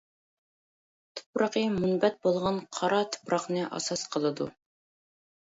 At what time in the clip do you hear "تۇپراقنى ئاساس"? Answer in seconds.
3.17-4.09